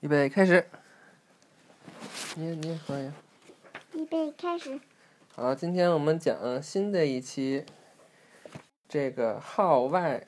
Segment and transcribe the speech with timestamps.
[0.00, 0.64] 预备开始。
[2.36, 3.10] 你你也可以。
[3.94, 4.78] 预备开始。
[5.34, 7.64] 好，今天我们讲新的一期，
[8.88, 10.24] 这个号外。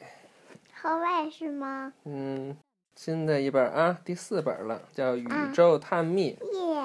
[0.72, 1.93] 号外是吗？
[2.03, 2.56] 嗯，
[2.96, 6.37] 新的一本啊，第四本了，叫《宇宙探秘》。
[6.75, 6.83] 耶。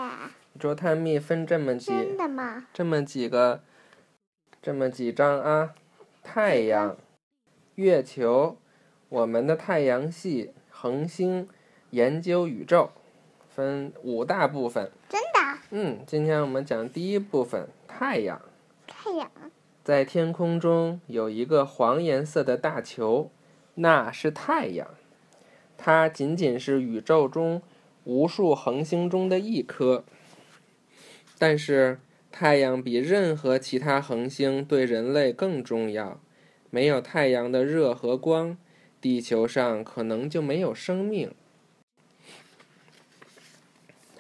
[0.54, 1.88] 宇宙探秘分这么几。
[1.88, 2.68] 真的吗？
[2.72, 3.64] 这么几个，
[4.62, 5.74] 这么几张啊，
[6.22, 6.96] 太阳、
[7.74, 8.60] 月球、
[9.10, 11.50] 我们的太阳系、恒星。
[11.96, 12.89] 研究宇宙
[13.48, 14.92] 分五大部分。
[15.07, 15.60] 真的？
[15.70, 18.42] 嗯，今天我们讲第一部分太阳。
[18.86, 19.32] 太阳。
[19.82, 23.32] 在天空中有一个黄颜色的大球，
[23.75, 24.89] 那是太阳。
[25.78, 27.61] 它仅仅是宇宙中
[28.04, 30.04] 无数恒星中的一颗。
[31.39, 36.20] 但是太阳比任何其他恒星对人类更重要。
[36.70, 38.58] 没有太阳的热和光，
[39.00, 41.34] 地球上可能就没有生命。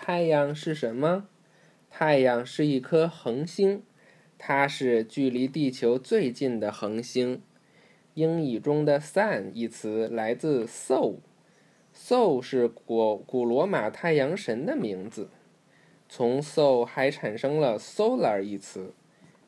[0.07, 1.25] 太阳是什么？
[1.89, 3.81] 太阳是一颗恒星，
[4.37, 7.41] 它是距离地球最近的恒星。
[8.13, 15.31] 英语中的 “sun” 一词来自 “Sol”，“Sol” 是古古罗马太阳神的名字。
[16.07, 18.93] 从 “Sol” 还产生了 “solar” 一词，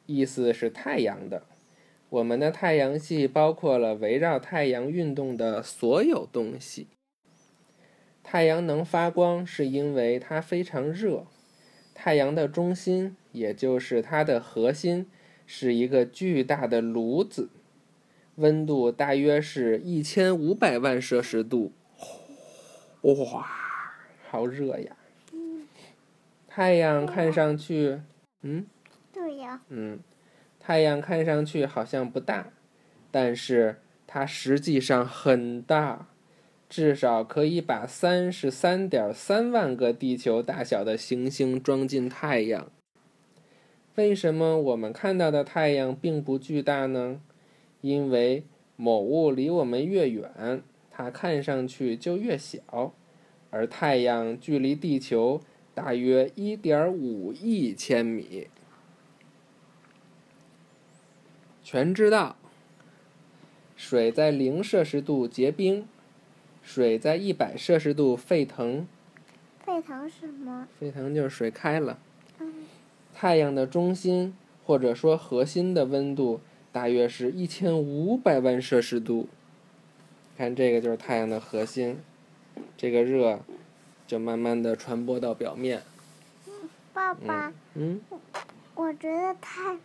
[0.08, 1.44] 意思是太阳的。
[2.10, 6.88] 我们的太阳系包括了围绕太阳运动的所有东西。
[8.30, 11.26] 太阳能发光，是因为它非常热。
[11.96, 15.10] 太阳的中心，也就是它的核心，
[15.46, 17.48] 是一个巨大的炉子，
[18.36, 21.72] 温度大约是一千五百万摄氏度。
[23.04, 23.48] 哇，
[24.30, 24.98] 好热呀！
[26.50, 28.02] 太阳看上去，
[28.42, 28.68] 嗯，
[29.14, 30.00] 对呀，嗯，
[30.60, 32.52] 太阳看上去好像不大，
[33.10, 36.08] 但是它实际上很大。
[36.70, 42.70] 至少可以把三十三点三万个地球大小的行星装进太阳。
[43.96, 47.22] 为什么我们看到的太阳并不巨大呢？
[47.82, 48.44] 因为
[48.76, 50.62] 某物离我们越远，
[50.92, 52.94] 它看上去就越小。
[53.50, 55.42] 而太阳距离地球
[55.74, 58.50] 大约一点五亿千米。
[61.64, 62.36] 全知道，
[63.76, 65.88] 水在零摄氏度结冰。
[66.68, 68.86] 水在一百摄氏度沸腾。
[69.66, 70.68] 沸腾什么？
[70.78, 71.98] 沸腾就是水开了。
[72.40, 72.54] 嗯。
[73.16, 74.36] 太阳的中心
[74.66, 76.42] 或者说核心的温度
[76.74, 79.30] 大约是一千五百万摄氏度。
[80.38, 82.00] 看这个就是太阳的核心，
[82.76, 83.40] 这个热
[84.06, 85.82] 就慢慢的传播到表面。
[86.94, 87.54] 爸爸。
[87.76, 88.02] 嗯。
[88.76, 89.78] 我觉得太。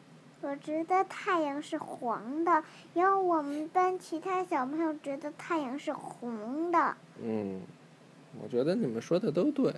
[0.43, 2.65] 我觉得太阳是黄的，
[2.95, 6.97] 因为我们班其他小朋友觉得太阳是红的。
[7.23, 7.61] 嗯，
[8.43, 9.73] 我觉得你们说的都对。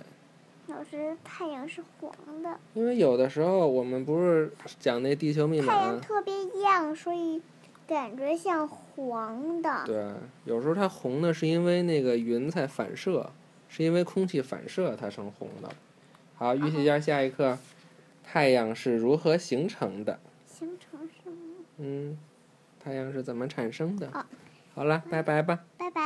[0.65, 2.11] 老师，太阳是黄
[2.41, 2.59] 的。
[2.73, 5.67] 因为有的时候我们不是讲那地球密码。
[5.67, 7.39] 太阳特别亮，所以
[7.85, 9.83] 感觉像黄的。
[9.85, 10.03] 对，
[10.45, 13.29] 有时候它红的是因为那个云彩反射，
[13.69, 15.69] 是因为空气反射它成红的。
[16.33, 17.59] 好，预习一下下一课，
[18.23, 20.19] 太阳是如何形成的？
[20.57, 21.65] 形成什么？
[21.77, 22.17] 嗯，
[22.79, 24.09] 太阳是怎么产生的？
[24.73, 25.65] 好了，拜拜吧。
[25.77, 26.05] 拜拜。